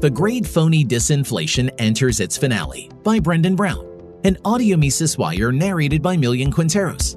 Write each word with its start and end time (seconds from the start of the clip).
The 0.00 0.10
Great 0.10 0.46
Phony 0.46 0.84
Disinflation 0.84 1.70
Enters 1.78 2.20
Its 2.20 2.36
Finale 2.36 2.90
by 3.02 3.18
Brendan 3.18 3.56
Brown, 3.56 4.20
an 4.24 4.36
audio 4.44 4.76
Mises 4.76 5.16
Wire 5.16 5.50
narrated 5.50 6.02
by 6.02 6.18
Millian 6.18 6.52
Quinteros. 6.52 7.16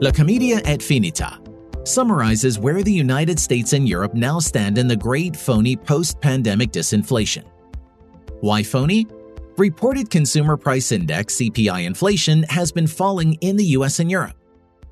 La 0.00 0.12
Commedia 0.12 0.60
et 0.64 0.78
Finita 0.78 1.40
summarizes 1.84 2.60
where 2.60 2.84
the 2.84 2.92
United 2.92 3.40
States 3.40 3.72
and 3.72 3.88
Europe 3.88 4.14
now 4.14 4.38
stand 4.38 4.78
in 4.78 4.86
the 4.86 4.94
Great 4.94 5.34
Phony 5.34 5.74
Post 5.74 6.20
Pandemic 6.20 6.70
Disinflation. 6.70 7.42
Why 8.40 8.62
phony? 8.62 9.08
Reported 9.58 10.10
Consumer 10.10 10.56
Price 10.56 10.92
Index 10.92 11.34
CPI 11.34 11.84
inflation 11.84 12.44
has 12.44 12.70
been 12.70 12.86
falling 12.86 13.34
in 13.40 13.56
the 13.56 13.64
US 13.64 13.98
and 13.98 14.08
Europe 14.08 14.36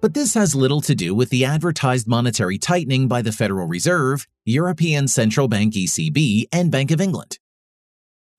but 0.00 0.14
this 0.14 0.34
has 0.34 0.54
little 0.54 0.80
to 0.80 0.94
do 0.94 1.14
with 1.14 1.30
the 1.30 1.44
advertised 1.44 2.08
monetary 2.08 2.58
tightening 2.58 3.06
by 3.06 3.22
the 3.22 3.32
Federal 3.32 3.66
Reserve, 3.66 4.26
European 4.44 5.06
Central 5.08 5.46
Bank 5.46 5.74
ECB, 5.74 6.44
and 6.52 6.70
Bank 6.70 6.90
of 6.90 7.00
England. 7.00 7.38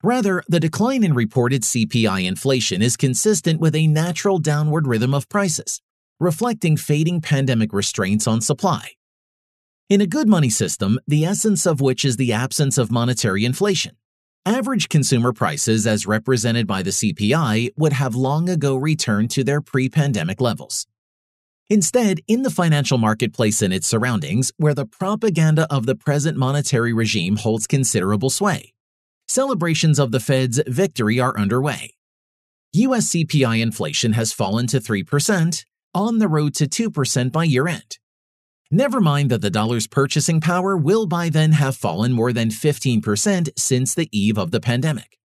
Rather, 0.02 0.42
the 0.48 0.58
decline 0.58 1.04
in 1.04 1.14
reported 1.14 1.62
CPI 1.62 2.26
inflation 2.26 2.82
is 2.82 2.96
consistent 2.96 3.60
with 3.60 3.76
a 3.76 3.86
natural 3.86 4.38
downward 4.38 4.88
rhythm 4.88 5.14
of 5.14 5.28
prices, 5.28 5.80
reflecting 6.18 6.76
fading 6.76 7.20
pandemic 7.20 7.72
restraints 7.72 8.26
on 8.26 8.40
supply. 8.40 8.90
In 9.88 10.00
a 10.00 10.06
good 10.06 10.28
money 10.28 10.50
system, 10.50 10.98
the 11.06 11.24
essence 11.24 11.66
of 11.66 11.80
which 11.80 12.04
is 12.04 12.16
the 12.16 12.32
absence 12.32 12.78
of 12.78 12.90
monetary 12.90 13.44
inflation, 13.44 13.96
average 14.44 14.88
consumer 14.88 15.32
prices 15.32 15.86
as 15.86 16.06
represented 16.06 16.66
by 16.66 16.82
the 16.82 16.90
CPI 16.90 17.70
would 17.76 17.92
have 17.92 18.16
long 18.16 18.48
ago 18.48 18.74
returned 18.74 19.30
to 19.30 19.44
their 19.44 19.60
pre 19.60 19.88
pandemic 19.88 20.40
levels. 20.40 20.86
Instead, 21.70 22.20
in 22.28 22.42
the 22.42 22.50
financial 22.50 22.98
marketplace 22.98 23.62
and 23.62 23.72
its 23.72 23.86
surroundings, 23.86 24.52
where 24.56 24.74
the 24.74 24.86
propaganda 24.86 25.66
of 25.70 25.86
the 25.86 25.94
present 25.94 26.36
monetary 26.36 26.92
regime 26.92 27.36
holds 27.36 27.66
considerable 27.66 28.30
sway, 28.30 28.72
celebrations 29.28 29.98
of 29.98 30.12
the 30.12 30.20
Fed's 30.20 30.60
victory 30.66 31.18
are 31.18 31.38
underway. 31.38 31.94
US 32.74 33.08
CPI 33.10 33.60
inflation 33.60 34.14
has 34.14 34.32
fallen 34.32 34.66
to 34.68 34.80
3%, 34.80 35.64
on 35.94 36.18
the 36.18 36.28
road 36.28 36.54
to 36.54 36.66
2% 36.66 37.32
by 37.32 37.44
year 37.44 37.68
end. 37.68 37.98
Never 38.70 39.00
mind 39.00 39.30
that 39.30 39.42
the 39.42 39.50
dollar's 39.50 39.86
purchasing 39.86 40.40
power 40.40 40.76
will 40.76 41.06
by 41.06 41.28
then 41.28 41.52
have 41.52 41.76
fallen 41.76 42.12
more 42.12 42.32
than 42.32 42.48
15% 42.48 43.50
since 43.58 43.94
the 43.94 44.08
eve 44.10 44.38
of 44.38 44.50
the 44.50 44.60
pandemic. 44.60 45.18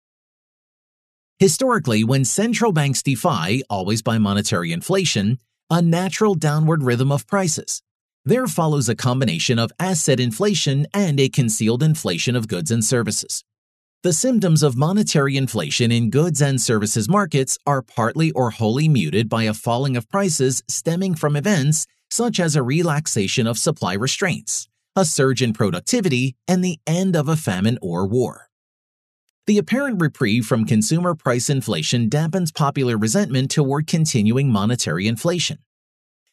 Historically, 1.38 2.03
when 2.03 2.25
central 2.25 2.72
banks 2.72 3.03
defy, 3.03 3.60
always 3.70 4.03
by 4.03 4.19
monetary 4.19 4.72
inflation, 4.72 5.38
a 5.69 5.83
natural 5.83 6.34
downward 6.34 6.83
rhythm 6.84 7.11
of 7.11 7.27
prices. 7.27 7.83
There 8.25 8.47
follows 8.47 8.89
a 8.89 8.95
combination 8.95 9.59
of 9.59 9.72
asset 9.81 10.20
inflation 10.20 10.86
and 10.95 11.19
a 11.19 11.28
concealed 11.28 11.83
inflation 11.83 12.36
of 12.36 12.48
goods 12.48 12.70
and 12.70 12.84
services. 12.84 13.45
The 14.03 14.12
symptoms 14.12 14.62
of 14.62 14.77
monetary 14.77 15.37
inflation 15.37 15.91
in 15.91 16.11
goods 16.11 16.41
and 16.41 16.61
services 16.61 17.09
markets 17.09 17.59
are 17.67 17.83
partly 17.83 18.31
or 18.33 18.50
wholly 18.50 18.89
muted 18.89 19.28
by 19.28 19.44
a 19.44 19.55
falling 19.55 19.97
of 19.97 20.09
prices 20.09 20.62
stemming 20.69 21.17
from 21.17 21.34
events 21.34 21.87
such 22.11 22.39
as 22.39 22.55
a 22.55 22.62
relaxation 22.62 23.48
of 23.48 23.59
supply 23.59 23.94
restraints, 23.94 24.69
a 24.94 25.05
surge 25.05 25.42
in 25.42 25.53
productivity, 25.53 26.37
and 26.47 26.62
the 26.62 26.78
end 26.87 27.17
of 27.17 27.28
a 27.28 27.37
famine 27.37 27.78
or 27.83 28.06
war. 28.06 28.45
The 29.47 29.58
apparent 29.58 30.00
reprieve 30.00 30.44
from 30.44 30.64
consumer 30.64 31.14
price 31.14 31.48
inflation 31.48 32.11
dampens 32.11 32.52
popular 32.52 32.98
resentment 32.98 33.48
toward 33.48 33.86
continuing 33.86 34.50
monetary 34.50 35.06
inflation. 35.06 35.58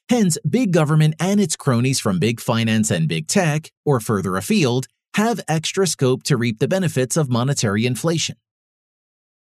Hence, 0.10 0.38
big 0.50 0.72
government 0.72 1.14
and 1.20 1.40
its 1.40 1.56
cronies 1.56 2.00
from 2.00 2.18
big 2.18 2.42
finance 2.42 2.90
and 2.90 3.08
big 3.08 3.28
tech, 3.28 3.72
or 3.86 4.00
further 4.00 4.36
afield, 4.36 4.88
have 5.14 5.40
extra 5.48 5.86
scope 5.86 6.24
to 6.24 6.38
reap 6.38 6.58
the 6.58 6.68
benefits 6.68 7.16
of 7.16 7.30
monetary 7.30 7.86
inflation. 7.86 8.36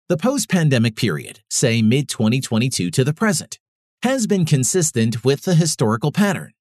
The 0.08 0.18
post 0.18 0.50
pandemic 0.50 0.96
period, 0.96 1.42
say 1.50 1.82
mid 1.82 2.08
2022 2.08 2.90
to 2.92 3.04
the 3.04 3.14
present, 3.14 3.60
has 4.02 4.28
been 4.28 4.46
consistent 4.46 5.26
with 5.26 5.44
the 5.44 5.56
historical 5.56 6.14
pattern. 6.14 6.54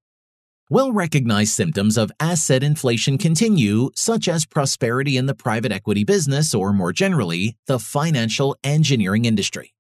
Well 0.69 0.91
recognized 0.91 1.53
symptoms 1.53 1.97
of 1.97 2.11
asset 2.19 2.65
inflation 2.65 3.19
continue, 3.19 3.91
such 3.95 4.27
as 4.27 4.45
prosperity 4.45 5.17
in 5.17 5.27
the 5.27 5.35
private 5.35 5.71
equity 5.71 6.03
business 6.03 6.53
or, 6.57 6.73
more 6.73 6.93
generally, 6.93 7.57
the 7.69 7.79
financial 7.79 8.57
engineering 8.65 9.27
industry. 9.27 9.75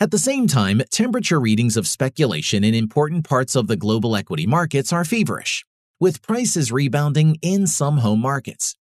At 0.00 0.10
the 0.10 0.16
same 0.16 0.46
time, 0.46 0.80
temperature 0.90 1.38
readings 1.38 1.76
of 1.76 1.86
speculation 1.86 2.64
in 2.64 2.74
important 2.74 3.28
parts 3.28 3.54
of 3.54 3.66
the 3.66 3.76
global 3.76 4.16
equity 4.16 4.46
markets 4.46 4.94
are 4.94 5.04
feverish, 5.04 5.62
with 6.00 6.22
prices 6.22 6.72
rebounding 6.72 7.36
in 7.42 7.66
some 7.66 7.98
home 7.98 8.20
markets. 8.22 8.76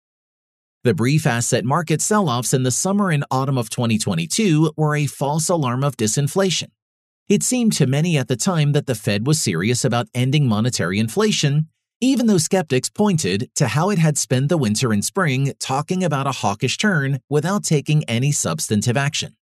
The 0.84 0.94
brief 0.94 1.26
asset 1.26 1.66
market 1.66 2.04
sell 2.04 2.30
offs 2.30 2.54
in 2.54 2.62
the 2.62 2.70
summer 2.70 3.10
and 3.10 3.26
autumn 3.32 3.58
of 3.58 3.72
2022 3.72 4.74
were 4.78 4.96
a 4.96 5.08
false 5.08 5.50
alarm 5.50 5.84
of 5.84 5.98
disinflation 5.98 6.70
it 7.30 7.44
seemed 7.44 7.72
to 7.74 7.86
many 7.86 8.18
at 8.18 8.28
the 8.28 8.36
time 8.36 8.72
that 8.72 8.88
the 8.88 8.96
Fed 8.96 9.28
was 9.28 9.40
serious 9.40 9.86
about 9.86 10.08
ending 10.16 10.48
monetary 10.48 10.98
inflation, 10.98 11.68
even 12.02 12.26
though 12.26 12.40
skeptics 12.40 12.90
pointed 12.90 13.52
to 13.54 13.68
how 13.68 13.92
it 13.92 14.00
had 14.00 14.18
spent 14.18 14.50
the 14.50 14.58
winter 14.58 14.92
and 14.92 15.06
spring 15.06 15.54
talking 15.60 16.04
about 16.04 16.26
a 16.26 16.32
hawkish 16.32 16.78
turn 16.80 17.20
without 17.30 17.64
taking 17.64 18.04
any 18.06 18.32
substantive 18.32 18.98
action. 18.98 19.36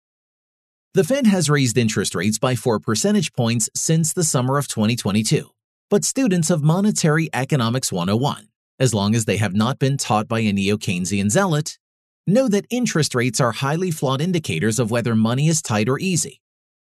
The 0.96 1.06
Fed 1.06 1.28
has 1.28 1.50
raised 1.50 1.78
interest 1.78 2.14
rates 2.14 2.38
by 2.38 2.56
4 2.56 2.82
percentage 2.82 3.32
points 3.32 3.70
since 3.74 4.12
the 4.12 4.24
summer 4.26 4.58
of 4.58 4.68
2022, 4.68 5.50
but 5.90 6.04
students 6.04 6.50
of 6.50 6.62
Monetary 6.62 7.30
Economics 7.32 7.90
101, 7.90 8.50
as 8.80 8.94
long 8.94 9.16
as 9.16 9.24
they 9.24 9.38
have 9.38 9.56
not 9.56 9.80
been 9.80 9.96
taught 9.96 10.28
by 10.28 10.40
a 10.40 10.52
neo 10.52 10.76
Keynesian 10.76 11.30
zealot, 11.30 11.78
know 12.26 12.50
that 12.50 12.68
interest 12.70 13.16
rates 13.16 13.40
are 13.40 13.54
highly 13.54 13.92
flawed 13.92 14.20
indicators 14.20 14.78
of 14.78 14.92
whether 14.92 15.16
money 15.16 15.48
is 15.48 15.62
tight 15.62 15.88
or 15.88 16.00
easy 16.00 16.42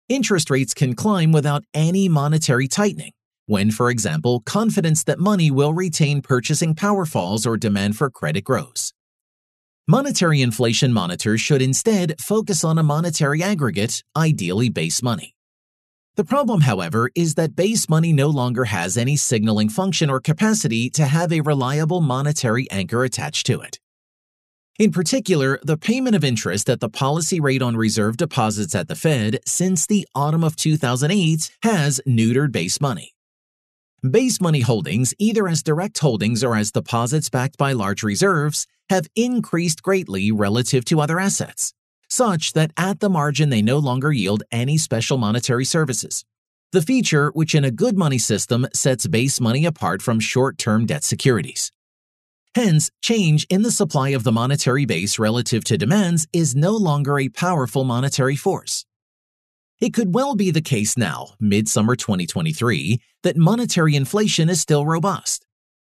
interest 0.09 0.51
rates 0.51 0.75
can 0.75 0.95
climb 0.95 1.33
without 1.33 1.65
any 1.75 2.09
monetary 2.09 2.69
tightening. 2.69 3.13
When, 3.47 3.71
for 3.71 3.91
example, 3.91 4.41
confidence 4.41 5.05
that 5.05 5.19
money 5.19 5.51
will 5.51 5.73
retain 5.73 6.23
purchasing 6.23 6.75
power 6.75 7.07
falls 7.07 7.47
or 7.47 7.57
demand 7.57 7.97
for 7.97 8.11
credit 8.11 8.45
grows. 8.45 8.93
Monetary 9.87 10.43
inflation 10.43 10.93
monitors 10.93 11.41
should 11.41 11.63
instead 11.63 12.21
focus 12.21 12.63
on 12.63 12.77
a 12.77 12.83
monetary 12.83 13.43
aggregate, 13.43 14.03
ideally 14.15 14.69
base 14.69 15.03
money. 15.03 15.35
The 16.17 16.25
problem, 16.25 16.63
however, 16.63 17.11
is 17.15 17.37
that 17.37 17.57
base 17.57 17.89
money 17.89 18.13
no 18.13 18.29
longer 18.29 18.65
has 18.65 18.99
any 18.99 19.17
signaling 19.17 19.69
function 19.69 20.11
or 20.11 20.21
capacity 20.21 20.91
to 20.91 21.07
have 21.07 21.33
a 21.33 21.41
reliable 21.41 22.01
monetary 22.01 22.71
anchor 22.71 23.05
attached 23.05 23.47
to 23.47 23.61
it. 23.61 23.79
In 24.79 24.93
particular, 24.93 25.59
the 25.65 25.77
payment 25.77 26.15
of 26.15 26.23
interest 26.23 26.71
at 26.71 26.79
the 26.79 26.89
policy 26.89 27.41
rate 27.41 27.63
on 27.63 27.77
reserve 27.77 28.17
deposits 28.17 28.77
at 28.77 28.87
the 28.87 28.95
Fed 28.95 29.41
since 29.45 29.85
the 29.85 30.07
autumn 30.15 30.45
of 30.45 30.55
2008 30.55 31.51
has 31.65 32.01
neutered 32.07 32.53
base 32.53 32.81
money. 32.81 33.13
Base 34.09 34.41
money 34.41 34.61
holdings, 34.61 35.13
either 35.19 35.49
as 35.49 35.65
direct 35.65 35.99
holdings 35.99 36.45
or 36.45 36.55
as 36.55 36.71
deposits 36.71 37.29
backed 37.29 37.59
by 37.59 37.73
large 37.73 38.05
reserves, 38.05 38.69
have 38.89 39.09
increased 39.17 39.83
greatly 39.83 40.31
relative 40.31 40.85
to 40.85 41.01
other 41.01 41.19
assets, 41.19 41.75
such 42.09 42.53
that 42.53 42.71
at 42.77 43.01
the 43.01 43.11
margin 43.11 43.51
they 43.51 43.63
no 43.63 43.79
longer 43.79 44.13
yield 44.13 44.45
any 44.53 44.79
special 44.79 45.19
monetary 45.19 45.65
services. 45.65 46.25
The 46.71 46.83
feature 46.83 47.31
which 47.31 47.53
in 47.53 47.65
a 47.65 47.73
good 47.73 47.99
money 47.99 48.19
system 48.19 48.69
sets 48.73 49.09
base 49.09 49.41
money 49.41 49.67
apart 49.67 50.03
from 50.03 50.21
short 50.21 50.57
term 50.57 50.87
debt 50.87 51.03
securities. 51.03 51.73
Hence, 52.59 52.91
change 53.03 53.47
in 53.51 53.63
the 53.63 53.71
supply 53.71 54.09
of 54.09 54.25
the 54.25 54.33
monetary 54.33 54.85
base 54.85 55.17
relative 55.17 55.63
to 55.63 55.79
demands 55.79 56.27
is 56.33 56.57
no 56.57 56.73
longer 56.73 57.17
a 57.17 57.29
powerful 57.29 57.85
monetary 57.85 58.35
force. 58.35 58.85
It 59.81 59.95
could 59.95 60.13
well 60.13 60.35
be 60.35 60.51
the 60.51 60.61
case 60.61 60.97
now, 60.97 61.35
midsummer 61.39 61.95
2023, 61.95 63.01
that 63.23 63.37
monetary 63.37 63.95
inflation 63.95 64.49
is 64.49 64.61
still 64.61 64.85
robust. 64.85 65.47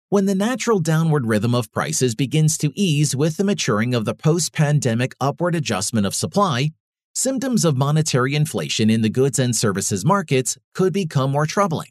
When 0.10 0.28
the 0.28 0.36
natural 0.36 0.80
downward 0.80 1.26
rhythm 1.26 1.56
of 1.56 1.72
prices 1.72 2.14
begins 2.14 2.60
to 2.60 2.72
ease 2.76 3.16
with 3.16 3.38
the 3.38 3.44
maturing 3.44 3.96
of 3.96 4.06
the 4.06 4.14
post 4.14 4.54
pandemic 4.54 5.16
upward 5.20 5.56
adjustment 5.56 6.06
of 6.06 6.14
supply, 6.14 6.70
symptoms 7.16 7.66
of 7.66 7.76
monetary 7.76 8.36
inflation 8.36 8.92
in 8.92 9.02
the 9.02 9.10
goods 9.10 9.40
and 9.40 9.56
services 9.56 10.06
markets 10.06 10.60
could 10.76 10.94
become 10.94 11.32
more 11.32 11.48
troubling. 11.48 11.90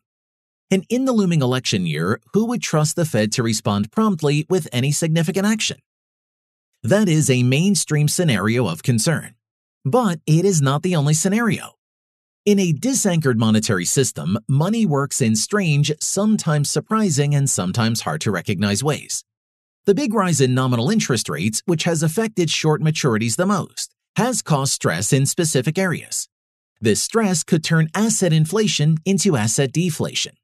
And 0.70 0.86
in 0.88 1.04
the 1.04 1.12
looming 1.12 1.42
election 1.42 1.84
year, 1.84 2.20
who 2.32 2.46
would 2.46 2.62
trust 2.62 2.94
the 2.94 3.04
Fed 3.04 3.32
to 3.32 3.42
respond 3.42 3.90
promptly 3.90 4.46
with 4.48 4.68
any 4.72 4.92
significant 4.92 5.46
action? 5.46 5.78
That 6.82 7.08
is 7.08 7.28
a 7.28 7.42
mainstream 7.42 8.06
scenario 8.06 8.66
of 8.68 8.82
concern. 8.82 9.34
But 9.84 10.20
it 10.26 10.44
is 10.44 10.62
not 10.62 10.82
the 10.82 10.94
only 10.94 11.14
scenario. 11.14 11.74
In 12.46 12.58
a 12.58 12.72
disanchored 12.72 13.38
monetary 13.38 13.84
system, 13.84 14.38
money 14.48 14.86
works 14.86 15.20
in 15.20 15.36
strange, 15.36 15.92
sometimes 16.00 16.70
surprising, 16.70 17.34
and 17.34 17.50
sometimes 17.50 18.02
hard 18.02 18.20
to 18.22 18.30
recognize 18.30 18.82
ways. 18.82 19.24
The 19.84 19.94
big 19.94 20.14
rise 20.14 20.40
in 20.40 20.54
nominal 20.54 20.88
interest 20.88 21.28
rates, 21.28 21.62
which 21.66 21.84
has 21.84 22.02
affected 22.02 22.48
short 22.48 22.80
maturities 22.80 23.36
the 23.36 23.44
most, 23.44 23.94
has 24.16 24.40
caused 24.40 24.72
stress 24.72 25.12
in 25.12 25.26
specific 25.26 25.78
areas. 25.78 26.28
This 26.80 27.02
stress 27.02 27.44
could 27.44 27.62
turn 27.62 27.88
asset 27.94 28.32
inflation 28.32 28.98
into 29.04 29.36
asset 29.36 29.72
deflation. 29.72 30.34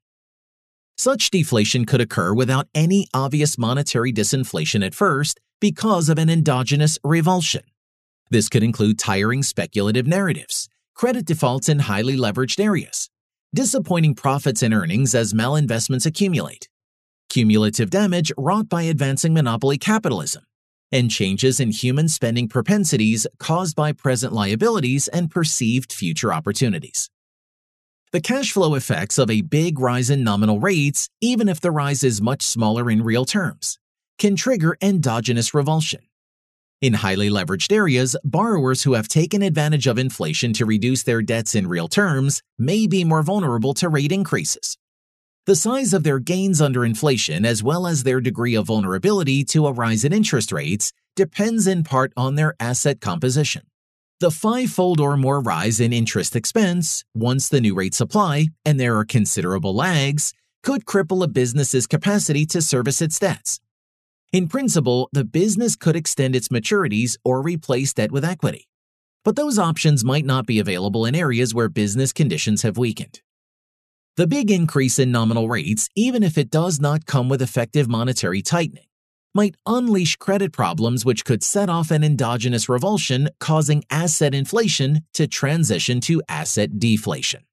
Such 0.99 1.29
deflation 1.29 1.85
could 1.85 2.01
occur 2.01 2.33
without 2.33 2.67
any 2.73 3.07
obvious 3.13 3.55
monetary 3.55 4.11
disinflation 4.11 4.83
at 4.83 4.95
first 4.95 5.39
because 5.61 6.09
of 6.09 6.17
an 6.17 6.27
endogenous 6.27 6.97
revulsion. 7.03 7.61
This 8.31 8.49
could 8.49 8.63
include 8.63 8.97
tiring 8.97 9.43
speculative 9.43 10.07
narratives, 10.07 10.67
credit 10.95 11.25
defaults 11.25 11.69
in 11.69 11.79
highly 11.79 12.17
leveraged 12.17 12.59
areas, 12.59 13.11
disappointing 13.53 14.15
profits 14.15 14.63
and 14.63 14.73
earnings 14.73 15.13
as 15.13 15.35
malinvestments 15.35 16.07
accumulate, 16.07 16.67
cumulative 17.29 17.91
damage 17.91 18.31
wrought 18.35 18.67
by 18.67 18.81
advancing 18.81 19.35
monopoly 19.35 19.77
capitalism, 19.77 20.45
and 20.91 21.11
changes 21.11 21.59
in 21.59 21.69
human 21.69 22.09
spending 22.09 22.49
propensities 22.49 23.27
caused 23.37 23.75
by 23.75 23.91
present 23.91 24.33
liabilities 24.33 25.07
and 25.09 25.29
perceived 25.29 25.93
future 25.93 26.33
opportunities. 26.33 27.11
The 28.13 28.21
cash 28.21 28.53
flow 28.53 28.75
effects 28.75 29.17
of 29.17 29.29
a 29.29 29.41
big 29.41 29.79
rise 29.79 30.09
in 30.09 30.23
nominal 30.23 30.61
rates, 30.61 31.09
even 31.19 31.49
if 31.49 31.59
the 31.59 31.71
rise 31.71 32.05
is 32.05 32.21
much 32.21 32.41
smaller 32.41 32.89
in 32.89 33.03
real 33.03 33.25
terms, 33.25 33.79
can 34.17 34.37
trigger 34.37 34.77
endogenous 34.81 35.53
revulsion. 35.53 35.99
In 36.81 36.93
highly 36.93 37.29
leveraged 37.29 37.69
areas, 37.69 38.15
borrowers 38.23 38.83
who 38.83 38.93
have 38.93 39.09
taken 39.09 39.41
advantage 39.41 39.87
of 39.87 39.97
inflation 39.97 40.53
to 40.53 40.65
reduce 40.65 41.03
their 41.03 41.21
debts 41.21 41.53
in 41.53 41.67
real 41.67 41.89
terms 41.89 42.41
may 42.57 42.87
be 42.87 43.03
more 43.03 43.23
vulnerable 43.23 43.73
to 43.73 43.89
rate 43.89 44.13
increases. 44.13 44.77
The 45.45 45.57
size 45.57 45.93
of 45.93 46.03
their 46.03 46.19
gains 46.19 46.61
under 46.61 46.85
inflation, 46.85 47.45
as 47.45 47.61
well 47.61 47.85
as 47.85 48.03
their 48.03 48.21
degree 48.21 48.55
of 48.55 48.67
vulnerability 48.67 49.43
to 49.45 49.67
a 49.67 49.73
rise 49.73 50.05
in 50.05 50.13
interest 50.13 50.53
rates, 50.53 50.93
depends 51.17 51.67
in 51.67 51.83
part 51.83 52.13
on 52.15 52.35
their 52.35 52.55
asset 52.57 53.01
composition. 53.01 53.63
The 54.19 54.31
five-fold 54.31 54.99
or 54.99 55.15
more 55.15 55.41
rise 55.41 55.79
in 55.79 55.93
interest 55.93 56.35
expense, 56.35 57.05
once 57.13 57.49
the 57.49 57.61
new 57.61 57.75
rates 57.75 58.01
apply, 58.01 58.47
and 58.65 58.79
there 58.79 58.97
are 58.97 59.05
considerable 59.05 59.75
lags, 59.75 60.33
could 60.63 60.85
cripple 60.85 61.23
a 61.23 61.27
business's 61.27 61.85
capacity 61.85 62.43
to 62.47 62.63
service 62.63 62.99
its 62.99 63.19
debts. 63.19 63.59
In 64.33 64.47
principle, 64.47 65.07
the 65.13 65.23
business 65.23 65.75
could 65.75 65.95
extend 65.95 66.35
its 66.35 66.47
maturities 66.47 67.15
or 67.23 67.43
replace 67.43 67.93
debt 67.93 68.11
with 68.11 68.25
equity. 68.25 68.67
But 69.23 69.35
those 69.35 69.59
options 69.59 70.03
might 70.03 70.25
not 70.25 70.47
be 70.47 70.57
available 70.57 71.05
in 71.05 71.13
areas 71.13 71.53
where 71.53 71.69
business 71.69 72.11
conditions 72.11 72.63
have 72.63 72.75
weakened. 72.75 73.21
The 74.15 74.25
big 74.25 74.49
increase 74.49 74.97
in 74.97 75.11
nominal 75.11 75.47
rates, 75.47 75.89
even 75.95 76.23
if 76.23 76.39
it 76.39 76.49
does 76.49 76.79
not 76.79 77.05
come 77.05 77.29
with 77.29 77.39
effective 77.43 77.87
monetary 77.87 78.41
tightening, 78.41 78.86
might 79.37 79.55
unleash 79.67 80.15
credit 80.15 80.51
problems 80.51 81.05
which 81.05 81.23
could 81.23 81.43
set 81.43 81.69
off 81.69 81.91
an 81.91 82.03
endogenous 82.03 82.67
revulsion, 82.67 83.29
causing 83.39 83.83
asset 83.91 84.33
inflation 84.33 85.01
to 85.13 85.27
transition 85.27 86.01
to 86.01 86.23
asset 86.27 86.79
deflation. 86.79 87.43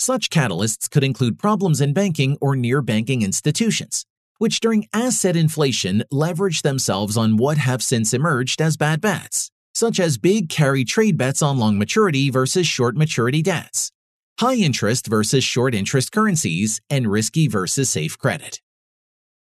Such 0.00 0.30
catalysts 0.30 0.90
could 0.90 1.04
include 1.04 1.38
problems 1.38 1.80
in 1.80 1.92
banking 1.92 2.36
or 2.40 2.56
near 2.56 2.82
banking 2.82 3.22
institutions, 3.22 4.04
which 4.38 4.58
during 4.58 4.88
asset 4.92 5.36
inflation 5.36 6.02
leverage 6.10 6.62
themselves 6.62 7.16
on 7.16 7.36
what 7.36 7.58
have 7.58 7.80
since 7.80 8.12
emerged 8.12 8.60
as 8.60 8.76
bad 8.76 9.00
bets, 9.00 9.52
such 9.74 10.00
as 10.00 10.18
big 10.18 10.48
carry 10.48 10.84
trade 10.84 11.16
bets 11.16 11.40
on 11.40 11.58
long 11.58 11.78
maturity 11.78 12.30
versus 12.30 12.66
short 12.66 12.96
maturity 12.96 13.42
debts, 13.42 13.92
high 14.40 14.56
interest 14.56 15.06
versus 15.06 15.44
short 15.44 15.72
interest 15.72 16.10
currencies, 16.10 16.80
and 16.90 17.06
risky 17.06 17.46
versus 17.46 17.88
safe 17.88 18.18
credit. 18.18 18.60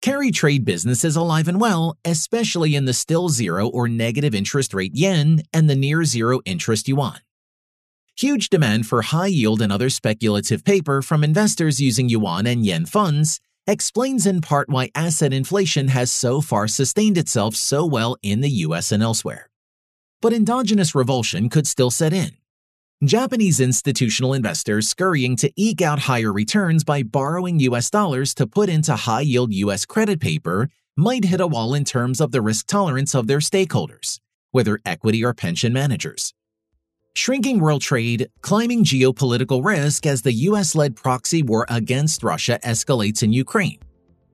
Carry 0.04 0.32
trade 0.32 0.66
business 0.66 1.06
is 1.06 1.16
alive 1.16 1.48
and 1.48 1.62
well, 1.62 1.96
especially 2.04 2.76
in 2.76 2.84
the 2.84 2.94
still 2.94 3.30
zero 3.30 3.70
or 3.70 3.88
negative 3.88 4.36
interest 4.36 4.74
rate 4.74 4.92
yen 4.94 5.44
and 5.54 5.70
the 5.70 5.78
near 5.78 6.04
zero 6.04 6.42
interest 6.44 6.90
yuan. 6.90 7.22
Huge 8.18 8.50
demand 8.50 8.86
for 8.86 9.02
high 9.02 9.28
yield 9.28 9.62
and 9.62 9.72
other 9.72 9.90
speculative 9.90 10.66
paper 10.66 11.02
from 11.02 11.24
investors 11.24 11.80
using 11.80 12.10
yuan 12.10 12.46
and 12.46 12.66
yen 12.66 12.86
funds 12.86 13.40
explains 13.66 14.28
in 14.28 14.42
part 14.42 14.68
why 14.68 14.92
asset 14.94 15.32
inflation 15.32 15.88
has 15.88 16.12
so 16.12 16.42
far 16.42 16.68
sustained 16.68 17.18
itself 17.18 17.56
so 17.56 17.86
well 17.86 18.18
in 18.22 18.42
the 18.42 18.52
US 18.68 18.92
and 18.92 19.02
elsewhere. 19.02 19.50
But 20.22 20.34
endogenous 20.34 20.94
revulsion 20.94 21.48
could 21.48 21.66
still 21.66 21.92
set 21.92 22.12
in 22.12 22.32
Japanese 23.08 23.60
institutional 23.60 24.34
investors 24.34 24.88
scurrying 24.88 25.36
to 25.36 25.52
eke 25.58 25.82
out 25.82 26.00
higher 26.00 26.32
returns 26.32 26.84
by 26.84 27.04
borrowing 27.04 27.60
US 27.60 27.90
dollars 27.90 28.34
to 28.36 28.48
put 28.48 28.70
into 28.70 28.96
high 28.96 29.22
yield 29.22 29.54
US 29.54 29.86
credit 29.86 30.22
paper 30.22 30.70
might 30.96 31.26
hit 31.26 31.42
a 31.42 31.48
wall 31.48 31.74
in 31.74 31.84
terms 31.84 32.22
of 32.22 32.32
the 32.32 32.42
risk 32.42 32.68
tolerance 32.68 33.14
of 33.14 33.28
their 33.28 33.40
stakeholders, 33.40 34.20
whether 34.52 34.80
equity 34.86 35.24
or 35.26 35.34
pension 35.34 35.74
managers. 35.74 36.34
Shrinking 37.16 37.60
world 37.60 37.82
trade, 37.82 38.30
climbing 38.42 38.84
geopolitical 38.86 39.64
risk 39.64 40.06
as 40.06 40.22
the 40.22 40.34
US 40.50 40.74
led 40.74 40.96
proxy 40.96 41.44
war 41.44 41.66
against 41.70 42.24
Russia 42.24 42.60
escalates 42.64 43.22
in 43.22 43.34
Ukraine, 43.34 43.80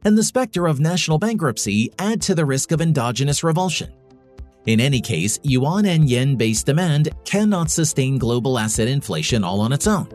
and 0.06 0.18
the 0.18 0.24
specter 0.24 0.68
of 0.68 0.80
national 0.80 1.18
bankruptcy 1.18 1.92
add 1.98 2.22
to 2.22 2.36
the 2.36 2.46
risk 2.46 2.72
of 2.72 2.82
endogenous 2.82 3.44
revulsion. 3.44 3.92
In 4.66 4.80
any 4.80 5.02
case, 5.02 5.40
yuan 5.44 5.86
and 5.86 6.10
yen 6.10 6.36
based 6.36 6.66
demand 6.66 7.10
cannot 7.26 7.72
sustain 7.72 8.18
global 8.18 8.60
asset 8.60 8.88
inflation 8.88 9.44
all 9.44 9.62
on 9.62 9.74
its 9.74 9.88
own. 9.88 10.08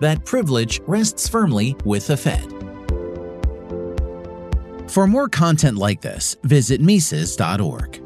That 0.00 0.24
privilege 0.24 0.80
rests 0.86 1.28
firmly 1.28 1.76
with 1.84 2.06
the 2.06 2.16
Fed. 2.16 2.48
For 4.90 5.06
more 5.06 5.28
content 5.28 5.78
like 5.78 6.00
this, 6.00 6.36
visit 6.42 6.80
Mises.org. 6.80 8.01